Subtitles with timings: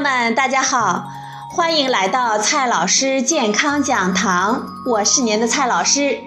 [0.00, 1.10] 友们，大家好，
[1.50, 6.20] 欢迎来到蔡老师健康讲堂，我是您的蔡老师。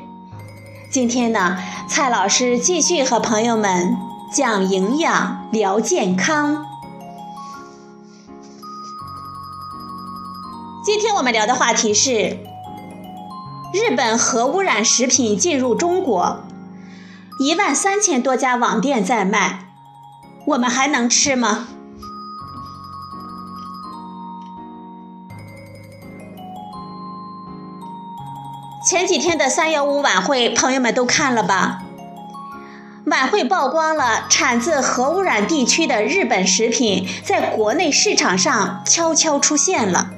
[0.91, 3.97] 今天呢，蔡老师继续和朋友们
[4.31, 6.63] 讲营养、聊健康。
[10.85, 12.37] 今天我们聊的话题是
[13.73, 16.43] 日本核污染食品进入中国，
[17.39, 19.61] 一万三千多家网店在卖，
[20.45, 21.69] 我们还能吃吗？
[28.85, 31.83] 前几天的三幺五晚会，朋友们都看了吧？
[33.05, 40.09] 晚会曝光了产自核污染地区的日本食品在国内市场上悄悄出现了。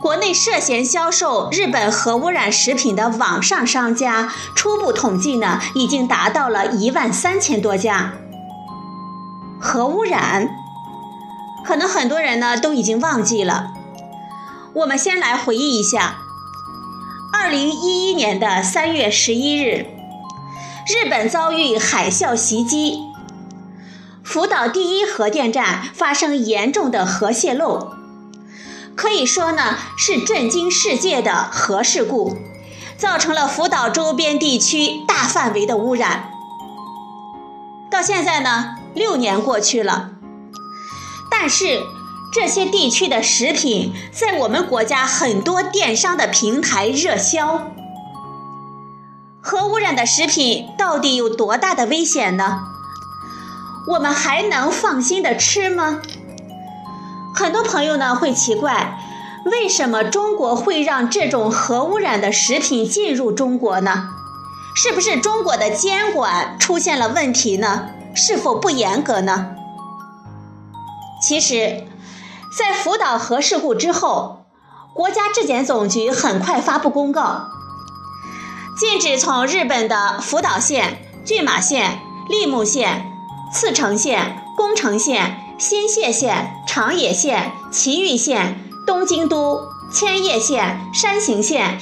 [0.00, 8.14] 国内涉嫌销售日本核污染食品的网上商家，初步统计呢，已经达到了一万三千多家。
[9.60, 10.48] 核污染，
[11.64, 13.70] 可能很多人呢都已经忘记了。
[14.72, 16.16] 我们先来回忆一下。
[17.32, 19.86] 二零一一年的三月十一日，
[20.86, 22.98] 日本遭遇海啸袭击，
[24.22, 27.94] 福岛第一核电站发生严重的核泄漏，
[28.94, 32.36] 可以说呢是震惊世界的核事故，
[32.96, 36.30] 造成了福岛周边地区大范围的污染。
[37.90, 40.10] 到现在呢，六年过去了，
[41.30, 41.80] 但是。
[42.32, 47.70] 这些地区的食品在我们国家很多电商的平台热销。
[49.42, 52.60] 核污染的食品到底有多大的危险呢？
[53.86, 56.00] 我们还能放心的吃吗？
[57.34, 58.98] 很多朋友呢会奇怪，
[59.44, 64.08] 为什么中国会让这种核污染的食品进入中国呢？
[64.74, 67.88] 是不是中国的监管出现了问题呢？
[68.14, 69.54] 是否不严格呢？
[71.20, 71.88] 其实。
[72.54, 74.44] 在福岛核事故之后，
[74.92, 77.48] 国家质检总局很快发布公告，
[78.78, 83.10] 禁止从日本的福岛县、骏马县、立木县、
[83.50, 91.80] 茨城县、宫城县、新泻县、长野县、埼玉县、东京都、千叶县、山形县、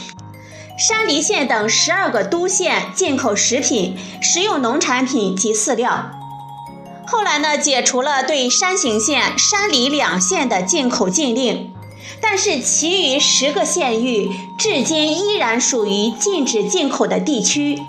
[0.78, 6.12] 山梨县等十二个都县进口食品、食用农产品及饲料。
[7.10, 11.72] 后来呢，解除了对山形县、山梨两县的进口禁令，
[12.20, 17.82] 但是其余十个县域至今依然属于禁止进口的地区。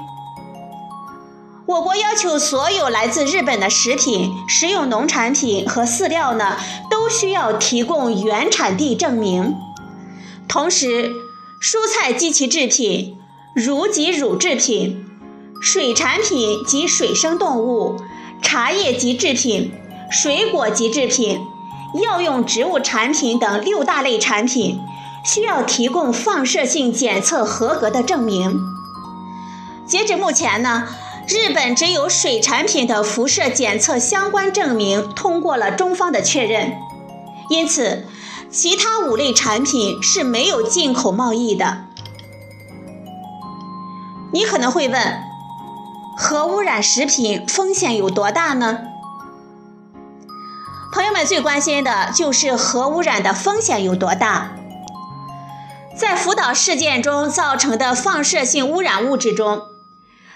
[1.67, 6.57] 我国要求所有来自日本的食品、食用农产品和饲料呢，
[6.89, 9.55] 都需要提供原产地证明。
[10.47, 11.11] 同时，
[11.61, 13.19] 蔬菜及其制品、
[13.53, 15.05] 乳及乳制品、
[15.61, 18.01] 水产品及水生动物。
[18.41, 19.71] 茶叶及制品、
[20.09, 21.39] 水果及制品、
[22.01, 24.81] 药用植物产品等六大类产品，
[25.23, 28.59] 需要提供放射性检测合格的证明。
[29.85, 30.87] 截止目前呢，
[31.27, 36.73] 日本只有水产品的辐射检测相关证明通过了中方的确认，
[37.49, 38.05] 因此，
[38.49, 41.85] 其他五类产品是没有进口贸易的。
[44.33, 45.30] 你可能会问。
[46.23, 48.81] 核污染食品风险有多大呢？
[50.93, 54.51] 朋友们最关心的就是核污染的风险有多大。
[55.97, 59.63] 在福岛事件中造成的放射性污染物质中，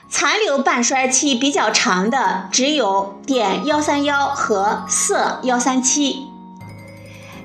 [0.10, 6.26] 残留半衰期比较长的只有碘幺三幺和铯幺三七。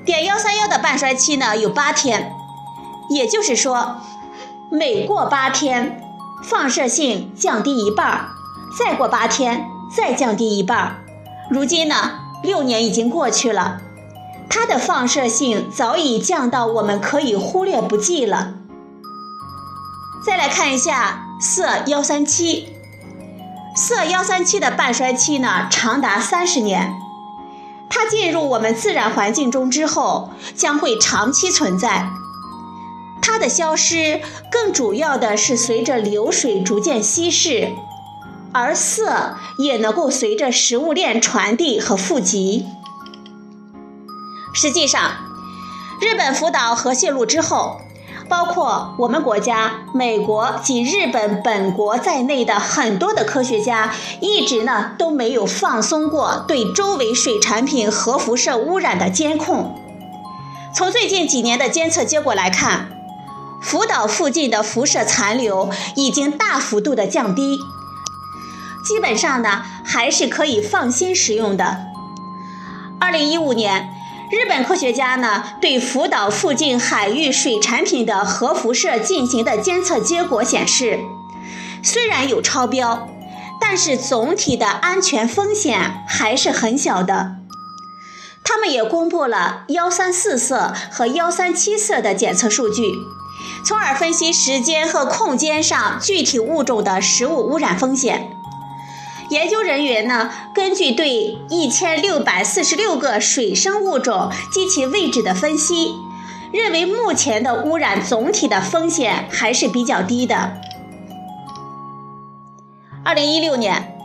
[0.07, 2.33] 碘幺三幺的半衰期呢有八天，
[3.11, 3.99] 也就是说，
[4.71, 6.07] 每过八天。
[6.43, 8.31] 放射性降低一半，
[8.79, 11.05] 再过八天再降低一半。
[11.51, 13.81] 如今呢，六年已经过去了，
[14.49, 18.55] 它的放射性早已降到我们可以忽略不计了。
[20.25, 22.69] 再来看一下铯幺三七，
[23.77, 26.95] 铯幺三七的半衰期呢长达三十年，
[27.89, 32.11] 它进入我们自然环境中之后将会长期存在。
[33.23, 34.21] 它的消失
[34.51, 37.73] 更主要的是随着流水逐渐稀释，
[38.53, 42.67] 而色也能够随着食物链传递和富集。
[44.53, 45.13] 实际上，
[46.01, 47.81] 日本福岛核泄漏之后，
[48.29, 59.77] 包括我们国家、美国及日本本国在内的很多的科学家，一直呢都没有放松过对周围水产品核辐射污染的监控。
[60.75, 62.89] 从最近几年的监测结果来看，
[63.61, 67.59] 福岛附近的辐射残留已经大幅度的降低，
[68.85, 71.87] 基本上呢还是可以放心食用的。
[72.99, 73.91] 二零一五年，
[74.31, 81.01] 日本科学家呢对福岛附近海域水产品的核辐射进行的监测结果显示，
[81.83, 83.09] 虽然有超标，
[83.61, 87.37] 但是总体的安全风险还是很小的。
[88.43, 92.83] 他们也公布了幺三四色和幺三七色的检测数据，
[93.65, 98.29] 从而分析时间和空间上具体物种的食物污染风险。
[99.31, 105.95] 研究人员呢，根据对一千六百四十六个水生物种及其位置的分析，
[106.53, 110.55] 认为目前的污染总体的风险还是比较低的。
[113.05, 113.97] 二零一六年，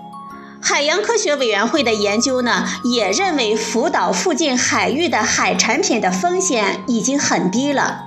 [0.61, 8.05] 海洋科学委员会的研究呢，也认为福岛附近海域的海产品的风险已经很低了。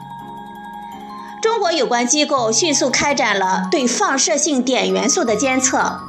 [1.43, 6.03] 中国有关机构迅速开展了对放射性碘元素的监测。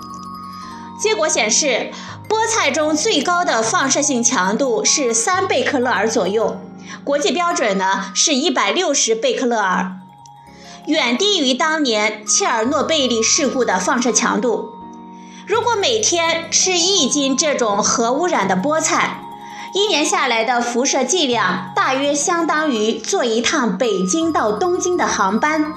[1.00, 1.92] 结果显示，
[2.28, 6.58] 菠菜中最高的放射性强度是三贝克勒尔左右，
[7.06, 9.94] 国际标准呢是一百六十贝克勒尔，
[10.88, 14.74] 远低于当年切尔诺贝利事故的放射强度。
[15.48, 19.24] 如果每天吃一斤这种核污染的菠菜，
[19.74, 25.74] 一年下来的辐射剂量大约相当于坐一趟北京到东京的航班。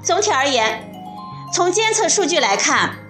[0.00, 0.92] 总体而言，
[1.52, 3.03] 从监测数据来看。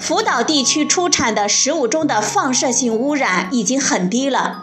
[0.00, 4.62] 福岛地区出产的食物中的放射性污染已经很低了，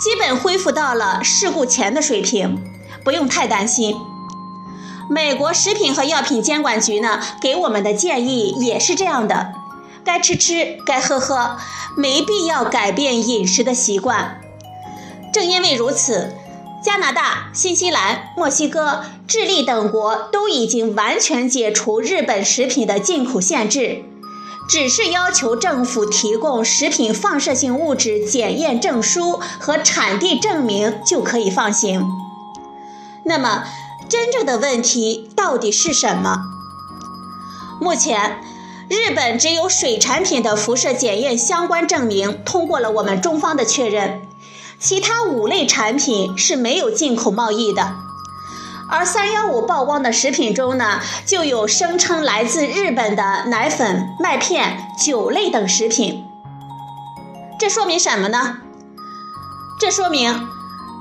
[0.00, 2.62] 基本恢复到了事故前的水平，
[3.04, 3.96] 不用太担心。
[5.10, 9.52] 美国食品和药品监管局呢给我们的建议也是这样的：
[10.04, 11.56] 该吃吃，该喝喝，
[11.96, 14.40] 没必要改变饮食的习惯。
[15.32, 16.32] 正因为如此，
[16.82, 24.04] 加拿大、新西兰、墨西哥、智利等国都已经完全解除日本食品的进口限制。
[24.70, 32.08] 只是要求政府提供食品放射性物质检验证书和产地证明就可以放行。
[33.24, 33.64] 那么，
[34.08, 36.44] 真正的问题到底是什么？
[37.80, 38.40] 目前，
[38.88, 44.22] 日本只有水产品的辐射检验相关证明通过了我们中方的确认，
[44.78, 47.96] 其他五类产品是没有进口贸易的。
[48.90, 56.24] 而三幺五曝光的食品中呢，就有声称来自日本的奶粉、麦片、酒类等食品。
[57.58, 58.58] 这说明什么呢？
[59.78, 60.48] 这说明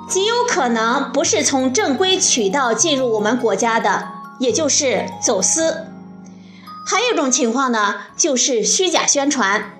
[0.07, 4.09] 极有可能不是从正规渠道进入我们国家的，
[4.39, 5.87] 也就是走私。
[6.85, 9.73] 还有一种情况呢，就是虚假宣传，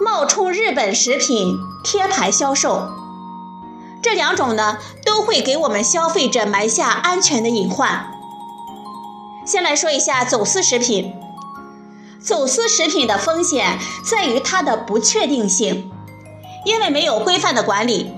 [0.00, 3.03] 冒充日本食品贴牌销售。
[4.04, 8.12] 这两种呢，都会给我们消费者埋下安全的隐患。
[9.46, 11.14] 先来说一下走私食品。
[12.22, 15.90] 走私食品的风险在于它的不确定性，
[16.66, 18.12] 因为没有规范的管理，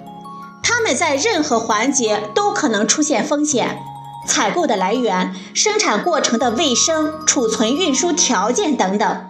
[0.61, 3.81] 它们在任何环节都可能出现风险。
[4.27, 9.29] 采购的来源、生产过程的卫生、储存运输条件等等，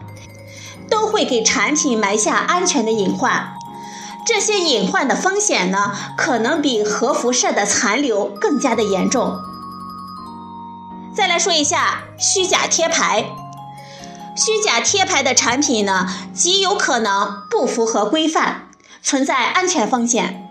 [0.89, 3.56] 都会给产品埋下安全的隐患。
[4.27, 9.39] 这些隐患的风险呢，可能比核辐射的残留更加的严重。
[11.15, 13.27] 再来说一下虚假贴牌，
[14.37, 18.69] 虚假贴牌的产品呢，极有可能不符合规范，
[19.01, 20.43] 存在安全风险。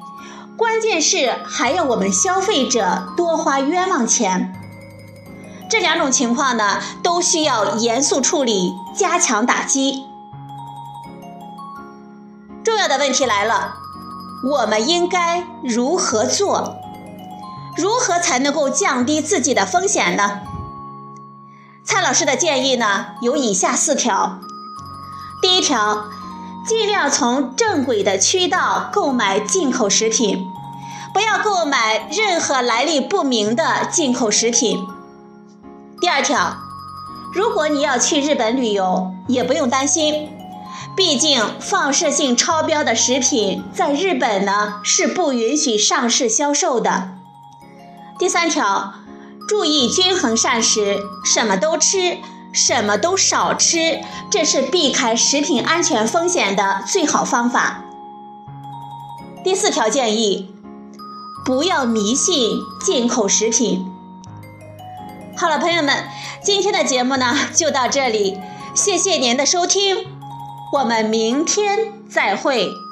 [0.57, 4.53] 关键是还要我们消费者多花冤枉钱。
[5.69, 10.05] 这两种情况呢，都需要严肃处理，加强打击。
[12.65, 13.75] 重要的问题来了，
[14.43, 16.77] 我们应该如何做？
[17.77, 20.41] 如何才能够降低自己的风险呢？
[21.83, 24.39] 蔡老师的建议呢有以下四条：
[25.43, 26.05] 第一条，
[26.65, 30.47] 尽量从正规的渠道购买进口食品，
[31.13, 34.87] 不要购买任何来历不明的进口食品。
[36.01, 36.57] 第二条，
[37.31, 40.31] 如果你要去日本旅游，也不用担心。
[40.95, 47.09] 毕竟，放射性超标的食品在日本呢是不允许上市销售的。
[48.17, 48.93] 第三条，
[49.45, 52.17] 注意均衡膳食，什么都吃，
[52.53, 53.99] 什么都少吃，
[54.31, 57.83] 这是避开食品安全风险的最好方法。
[59.43, 60.49] 第四条建议，
[61.43, 63.85] 不要迷信进口食品。
[65.35, 66.05] 好了，朋友们，
[66.41, 68.39] 今天的节目呢就到这里，
[68.73, 70.14] 谢谢您的收听。
[70.75, 72.84] 我们明天再会。